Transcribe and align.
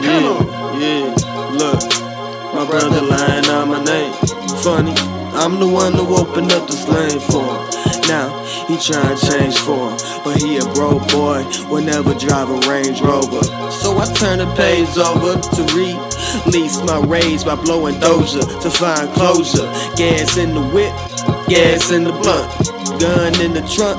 Yeah, 0.00 0.78
yeah. 0.78 1.14
Look, 1.58 1.80
my 2.54 2.64
brother 2.66 3.02
lying 3.02 3.46
on 3.46 3.68
my 3.68 3.82
name. 3.84 4.12
Funny, 4.62 4.94
I'm 5.34 5.58
the 5.58 5.66
one 5.66 5.92
who 5.94 6.16
opened 6.16 6.52
up 6.52 6.66
this 6.68 6.86
lane 6.88 7.20
for 7.20 7.42
him. 7.42 7.78
Now 8.06 8.44
he 8.68 8.76
trying 8.78 9.16
to 9.16 9.26
change 9.26 9.58
for 9.58 9.90
him, 9.90 9.98
but 10.24 10.40
he 10.40 10.58
a 10.58 10.64
broke 10.74 11.06
boy. 11.08 11.44
Will 11.68 11.82
never 11.82 12.14
drive 12.14 12.48
a 12.50 12.58
Range 12.68 13.00
Rover. 13.00 13.42
So 13.70 13.98
I 13.98 14.06
turn 14.14 14.38
the 14.38 14.46
page 14.54 14.96
over 14.96 15.40
to 15.40 15.62
release 15.74 16.80
my 16.82 17.00
rage 17.00 17.44
by 17.44 17.56
blowing 17.56 17.96
Doja 17.96 18.62
to 18.62 18.70
find 18.70 19.12
closure. 19.14 19.66
Gas 19.96 20.36
in 20.36 20.54
the 20.54 20.62
whip, 20.62 20.92
gas 21.48 21.90
in 21.90 22.04
the 22.04 22.12
blunt, 22.12 23.00
gun 23.00 23.40
in 23.40 23.52
the 23.52 23.62
trunk, 23.66 23.98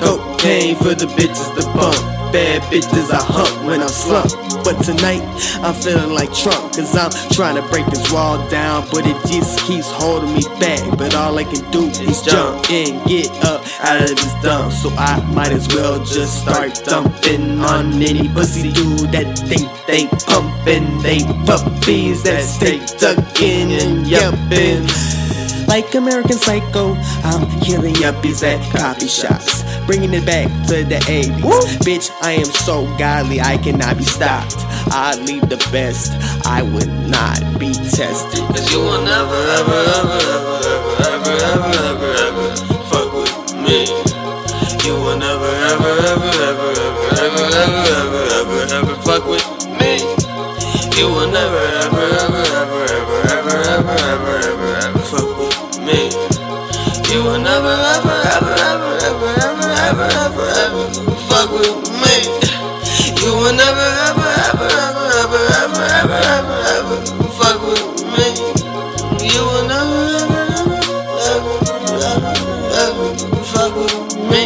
cocaine 0.00 0.76
for 0.76 0.94
the 0.94 1.06
bitches 1.06 1.54
to 1.58 1.64
bump. 1.76 2.19
Bad 2.32 2.62
bitches 2.70 3.10
I 3.10 3.16
hump 3.20 3.66
when 3.66 3.82
I'm 3.82 3.88
slumped. 3.88 4.36
But 4.62 4.80
tonight, 4.84 5.22
I'm 5.64 5.74
feeling 5.74 6.14
like 6.14 6.32
Trump, 6.32 6.74
cause 6.74 6.94
I'm 6.94 7.10
trying 7.32 7.56
to 7.56 7.62
break 7.70 7.86
this 7.86 8.12
wall 8.12 8.38
down, 8.48 8.86
but 8.92 9.04
it 9.04 9.16
just 9.26 9.58
keeps 9.66 9.90
holding 9.90 10.34
me 10.34 10.42
back. 10.60 10.96
But 10.96 11.14
all 11.16 11.36
I 11.36 11.42
can 11.42 11.68
do 11.72 11.86
is 11.86 12.22
jump 12.22 12.70
and 12.70 13.04
get 13.08 13.30
up 13.44 13.66
out 13.82 14.02
of 14.02 14.10
this 14.10 14.34
dump. 14.42 14.72
So 14.72 14.90
I 14.90 15.20
might 15.34 15.50
as 15.50 15.66
well 15.74 16.04
just 16.04 16.42
start 16.42 16.80
dumping 16.84 17.60
on 17.60 17.94
any 17.94 18.28
pussy 18.28 18.70
dude 18.70 19.10
that 19.10 19.36
think 19.48 19.68
they 19.88 20.06
pumping. 20.26 21.02
They 21.02 21.24
puppies 21.46 22.22
that 22.22 22.44
stay 22.44 22.78
ducking 22.98 23.72
and 23.72 24.06
yupping. 24.06 25.19
Like 25.70 25.94
American 25.94 26.36
Psycho, 26.36 26.96
I'm 27.22 27.48
killing 27.60 27.94
yuppies 27.94 28.42
at 28.42 28.60
coffee 28.76 29.06
shops. 29.06 29.62
Bringing 29.86 30.12
it 30.12 30.26
back 30.26 30.48
to 30.66 30.82
the 30.82 30.96
80s. 30.96 31.78
Bitch, 31.86 32.10
I 32.20 32.32
am 32.32 32.46
so 32.46 32.86
godly, 32.98 33.40
I 33.40 33.56
cannot 33.56 33.96
be 33.96 34.02
stopped. 34.02 34.56
I 34.90 35.14
lead 35.24 35.44
the 35.44 35.58
best, 35.70 36.10
I 36.44 36.62
would 36.62 36.90
not 37.08 37.38
be 37.60 37.72
tested. 37.72 38.40
Cause 38.48 38.72
you 38.72 38.80
will 38.80 39.04
never, 39.04 39.32
ever, 39.32 39.78
ever, 39.94 40.18
ever, 40.18 40.58
ever, 40.58 40.69
fuck 61.28 61.50
with 61.52 61.90
me. 62.02 62.16
You 63.22 63.32
will 63.36 63.52
never, 63.54 63.88
ever, 64.08 64.30
ever, 64.48 64.68
ever, 64.82 65.06
ever, 65.22 65.42
ever, 65.62 65.84
ever, 66.00 66.18
ever, 66.36 66.58
ever 66.76 66.98
fuck 67.38 67.60
with 67.66 68.04
me. 68.16 68.28
You 69.26 69.42
will 69.44 69.66
never, 69.68 70.02
ever, 70.22 70.80
ever, 71.30 71.56
ever, 71.80 72.10
ever, 72.12 72.34
ever 72.84 73.08
fuck 73.52 73.74
with 73.76 74.16
me. 74.30 74.42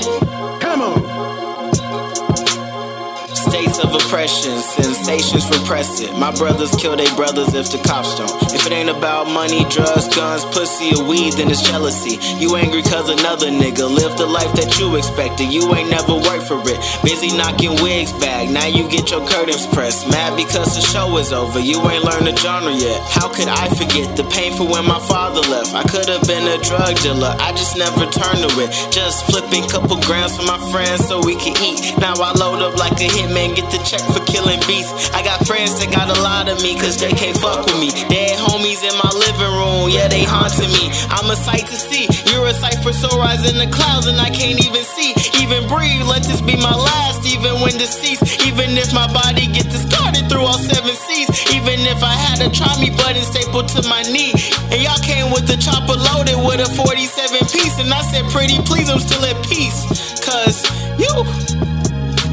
States 3.75 3.87
of 3.87 3.95
oppression, 3.95 4.55
sensations 4.59 5.47
repress 5.51 6.01
it. 6.01 6.13
My 6.17 6.31
brothers 6.31 6.71
kill 6.77 6.97
their 6.97 7.13
brothers 7.17 7.55
if 7.55 7.71
the 7.71 7.79
cops 7.79 8.15
don't. 8.15 8.31
If 8.55 8.67
it 8.67 8.73
ain't 8.73 8.91
about 8.91 9.27
money, 9.27 9.65
drugs, 9.69 10.07
guns, 10.15 10.45
pussy, 10.55 10.95
or 10.95 11.05
weed, 11.05 11.35
then 11.35 11.51
it's 11.51 11.63
jealousy. 11.63 12.19
You 12.39 12.57
angry 12.57 12.83
cause 12.83 13.09
another 13.09 13.49
nigga 13.51 13.89
lived 13.91 14.19
the 14.19 14.27
life 14.27 14.53
that 14.55 14.79
you 14.79 14.95
expected. 14.97 15.51
You 15.51 15.75
ain't 15.75 15.91
never 15.91 16.15
worked 16.15 16.47
for 16.47 16.61
it. 16.63 16.79
Busy 17.03 17.35
knocking 17.37 17.75
wigs 17.83 18.13
back, 18.23 18.49
now 18.51 18.67
you 18.67 18.89
get 18.89 19.11
your 19.11 19.27
curtains 19.27 19.67
pressed. 19.67 20.09
Mad 20.09 20.37
because 20.37 20.75
the 20.75 20.83
show 20.83 21.17
is 21.19 21.33
over, 21.33 21.59
you 21.59 21.83
ain't 21.91 22.05
learned 22.05 22.27
the 22.31 22.37
genre 22.37 22.71
yet. 22.71 23.01
How 23.11 23.27
could 23.27 23.49
I 23.49 23.67
forget 23.75 24.17
the 24.17 24.25
painful 24.31 24.71
when 24.71 24.85
my 24.87 25.01
father 25.01 25.43
left? 25.51 25.75
I 25.75 25.83
could 25.83 26.09
have 26.09 26.23
been 26.29 26.47
a 26.47 26.63
drug 26.63 26.95
dealer, 27.03 27.35
I 27.41 27.51
just 27.53 27.77
never 27.77 28.07
turned 28.07 28.39
to 28.47 28.51
it. 28.63 28.71
Just 28.93 29.27
flipping 29.27 29.67
couple 29.67 29.99
grams 30.07 30.37
for 30.37 30.47
my 30.47 30.61
friends 30.71 31.09
so 31.09 31.19
we 31.19 31.35
can 31.35 31.59
eat. 31.59 31.99
Now 31.99 32.15
I 32.15 32.31
load 32.39 32.63
up 32.63 32.79
like 32.79 33.01
a 33.03 33.11
hitman, 33.11 33.57
get 33.57 33.64
the 33.71 33.81
check 33.85 34.03
for 34.13 34.23
killing 34.25 34.61
beasts. 34.67 35.11
I 35.11 35.23
got 35.23 35.47
friends 35.47 35.79
that 35.81 35.93
got 35.93 36.09
a 36.11 36.19
lot 36.23 36.49
of 36.49 36.61
me, 36.63 36.75
cause 36.75 36.97
they 36.99 37.13
can't 37.13 37.37
fuck 37.39 37.65
with 37.67 37.79
me. 37.79 37.91
Dead 38.09 38.37
homies 38.39 38.83
in 38.83 38.95
my 38.99 39.13
living 39.15 39.53
room, 39.55 39.91
yeah, 39.91 40.09
they 40.09 40.25
haunting 40.25 40.71
me. 40.73 40.91
I'm 41.11 41.31
a 41.31 41.37
sight 41.37 41.67
to 41.69 41.77
see. 41.77 42.09
You're 42.31 42.47
a 42.47 42.55
sight 42.55 42.79
for 42.83 42.93
sore 42.93 43.23
eyes 43.23 43.45
in 43.49 43.57
the 43.57 43.69
clouds, 43.71 44.07
and 44.07 44.19
I 44.21 44.31
can't 44.31 44.59
even 44.65 44.85
see. 44.85 45.15
Even 45.43 45.69
breathe, 45.69 46.05
let 46.05 46.25
this 46.25 46.41
be 46.41 46.57
my 46.57 46.75
last, 46.75 47.27
even 47.27 47.61
when 47.61 47.77
deceased. 47.77 48.45
Even 48.47 48.77
if 48.77 48.93
my 48.93 49.07
body 49.13 49.47
get 49.47 49.69
discarded 49.71 50.29
through 50.29 50.45
all 50.45 50.59
seven 50.59 50.95
seas. 50.95 51.29
Even 51.55 51.81
if 51.87 52.03
I 52.03 52.15
had 52.15 52.41
a 52.43 52.51
try 52.51 52.73
me 52.81 52.91
button 52.91 53.23
stapled 53.23 53.69
to 53.77 53.83
my 53.89 54.03
knee. 54.09 54.33
And 54.73 54.81
y'all 54.83 55.01
came 55.05 55.31
with 55.33 55.47
the 55.47 55.57
chopper 55.57 55.97
loaded 55.97 56.39
with 56.41 56.61
a 56.61 56.71
47 56.75 57.39
piece. 57.49 57.79
And 57.79 57.93
I 57.93 58.03
said, 58.03 58.25
pretty 58.31 58.59
please, 58.63 58.89
I'm 58.91 59.01
still 59.01 59.25
at 59.25 59.39
peace. 59.47 59.85
Cause 60.25 60.65
you. 60.99 61.13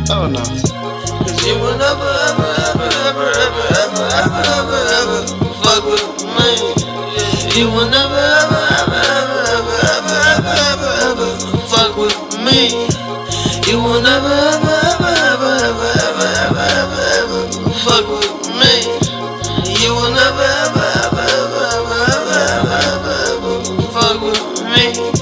Oh 0.10 0.28
no. 0.28 1.01
Cause 1.20 1.46
you 1.48 1.56
will 1.60 1.78
never, 1.78 2.12
ever, 2.30 2.52
ever, 2.68 2.90
ever, 3.10 3.28
ever, 3.44 3.68
ever, 3.82 4.06
ever, 4.22 4.44
ever, 4.56 4.82
ever 5.00 5.20
fuck 5.64 5.84
with 5.86 6.08
me. 6.38 6.52
You 7.56 7.68
will 7.70 7.90
never, 7.90 8.16
ever, 8.16 8.64
ever, 8.80 9.02
ever, 9.18 9.42
ever, 9.56 9.78
ever, 9.96 10.18
ever, 10.36 10.56
ever, 10.72 10.92
ever 11.12 11.30
fuck 11.68 11.94
with 11.98 12.18
me. 12.46 12.88
You 13.68 13.78
will 13.84 14.02
never, 14.02 14.28
ever, 14.28 14.76
ever, 14.92 15.14
ever, 15.32 15.54
ever, 15.68 15.90
ever, 16.08 16.28
ever, 16.46 16.68
ever, 16.82 17.04
ever 17.20 17.42
fuck 17.84 18.06
with 18.08 18.32
me. 18.62 18.74
You 19.84 19.92
will 19.94 20.12
never, 20.12 20.48
ever, 20.66 20.88
ever, 21.04 21.26
ever, 21.40 21.66
ever, 21.76 22.00
ever, 22.16 22.40
ever, 22.56 22.80
ever, 22.92 23.16
ever 23.32 23.82
fuck 23.92 24.22
with 24.22 24.44
me. 24.64 25.21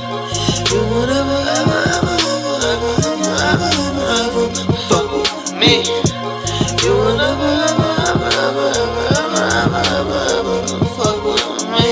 You 5.69 5.75
will 5.75 7.15
never, 7.15 7.45
ever, 7.45 7.91
ever, 8.01 8.31
ever, 8.41 8.69
ever, 8.73 9.05
ever, 9.21 9.45
ever, 9.53 9.83
ever, 9.99 10.21
ever 10.39 10.85
fuck 10.97 11.17
with 11.23 11.61
me. 11.69 11.87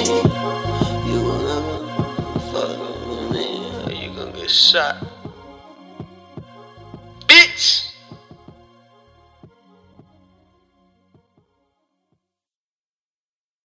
You 1.08 1.22
will 1.22 1.42
never 1.46 1.78
fuck 2.50 2.74
with 3.08 3.30
me, 3.30 3.46
you 4.04 4.10
gonna 4.16 4.32
get 4.32 4.50
shot. 4.50 4.96